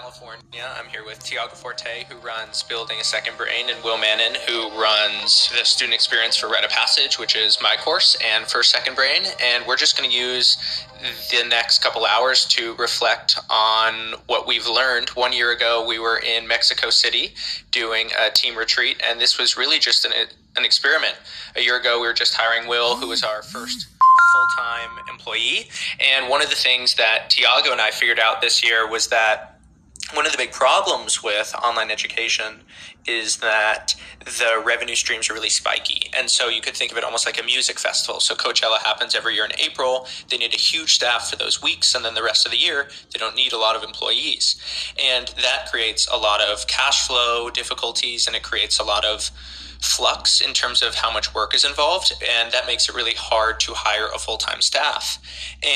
California. 0.00 0.42
I'm 0.78 0.88
here 0.90 1.04
with 1.06 1.24
Tiago 1.24 1.54
Forte, 1.54 2.04
who 2.10 2.16
runs 2.16 2.62
Building 2.62 2.98
a 3.00 3.04
Second 3.04 3.38
Brain, 3.38 3.70
and 3.70 3.82
Will 3.82 3.96
Mannon, 3.96 4.38
who 4.46 4.68
runs 4.78 5.50
the 5.56 5.64
student 5.64 5.94
experience 5.94 6.36
for 6.36 6.48
Write 6.48 6.64
of 6.64 6.70
Passage, 6.70 7.18
which 7.18 7.34
is 7.34 7.58
my 7.62 7.76
course, 7.78 8.14
and 8.22 8.44
for 8.44 8.62
Second 8.62 8.94
Brain. 8.94 9.22
And 9.42 9.64
we're 9.66 9.76
just 9.76 9.96
going 9.96 10.10
to 10.10 10.14
use 10.14 10.58
the 11.30 11.48
next 11.48 11.82
couple 11.82 12.04
hours 12.04 12.44
to 12.48 12.74
reflect 12.74 13.38
on 13.48 14.14
what 14.26 14.46
we've 14.46 14.66
learned. 14.66 15.08
One 15.10 15.32
year 15.32 15.52
ago, 15.52 15.86
we 15.88 15.98
were 15.98 16.18
in 16.18 16.46
Mexico 16.46 16.90
City 16.90 17.34
doing 17.70 18.10
a 18.20 18.30
team 18.30 18.54
retreat, 18.54 19.00
and 19.08 19.18
this 19.18 19.38
was 19.38 19.56
really 19.56 19.78
just 19.78 20.04
an, 20.04 20.12
an 20.56 20.64
experiment. 20.66 21.14
A 21.56 21.62
year 21.62 21.80
ago, 21.80 22.00
we 22.02 22.06
were 22.06 22.12
just 22.12 22.34
hiring 22.34 22.68
Will, 22.68 22.96
who 22.96 23.08
was 23.08 23.22
our 23.22 23.42
first 23.42 23.88
full 24.32 24.46
time 24.58 24.90
employee. 25.10 25.70
And 26.00 26.28
one 26.28 26.42
of 26.42 26.50
the 26.50 26.56
things 26.56 26.94
that 26.96 27.30
Tiago 27.30 27.72
and 27.72 27.80
I 27.80 27.90
figured 27.90 28.20
out 28.20 28.42
this 28.42 28.62
year 28.62 28.86
was 28.88 29.06
that 29.08 29.55
one 30.14 30.24
of 30.24 30.32
the 30.32 30.38
big 30.38 30.52
problems 30.52 31.22
with 31.22 31.54
online 31.62 31.90
education 31.90 32.62
is 33.06 33.38
that 33.38 33.94
the 34.24 34.62
revenue 34.64 34.94
streams 34.94 35.30
are 35.30 35.34
really 35.34 35.50
spiky. 35.50 36.10
And 36.16 36.30
so 36.30 36.48
you 36.48 36.60
could 36.60 36.76
think 36.76 36.92
of 36.92 36.98
it 36.98 37.04
almost 37.04 37.26
like 37.26 37.40
a 37.40 37.44
music 37.44 37.78
festival. 37.78 38.20
So 38.20 38.34
Coachella 38.34 38.78
happens 38.78 39.14
every 39.14 39.34
year 39.34 39.44
in 39.44 39.52
April. 39.60 40.06
They 40.28 40.38
need 40.38 40.54
a 40.54 40.58
huge 40.58 40.94
staff 40.94 41.30
for 41.30 41.36
those 41.36 41.62
weeks. 41.62 41.94
And 41.94 42.04
then 42.04 42.14
the 42.14 42.22
rest 42.22 42.46
of 42.46 42.52
the 42.52 42.58
year, 42.58 42.88
they 43.12 43.18
don't 43.18 43.36
need 43.36 43.52
a 43.52 43.58
lot 43.58 43.76
of 43.76 43.82
employees. 43.82 44.56
And 45.02 45.28
that 45.42 45.70
creates 45.70 46.08
a 46.12 46.16
lot 46.16 46.40
of 46.40 46.66
cash 46.66 47.06
flow 47.06 47.50
difficulties 47.50 48.26
and 48.26 48.36
it 48.36 48.42
creates 48.42 48.78
a 48.78 48.84
lot 48.84 49.04
of 49.04 49.30
flux 49.80 50.40
in 50.40 50.52
terms 50.52 50.82
of 50.82 50.94
how 50.96 51.12
much 51.12 51.34
work 51.34 51.54
is 51.54 51.64
involved. 51.64 52.12
And 52.28 52.52
that 52.52 52.66
makes 52.66 52.88
it 52.88 52.94
really 52.94 53.14
hard 53.14 53.60
to 53.60 53.72
hire 53.74 54.08
a 54.14 54.18
full 54.18 54.36
time 54.36 54.60
staff. 54.60 55.18
And 55.62 55.64